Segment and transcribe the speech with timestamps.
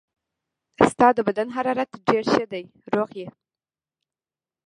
[0.91, 2.63] ستا د بدن حرارت ډېر ښه دی،
[2.93, 3.27] روغ یې.